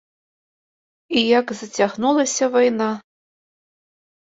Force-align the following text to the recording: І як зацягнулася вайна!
І 1.21 1.23
як 1.39 1.47
зацягнулася 1.59 2.51
вайна! 2.57 2.91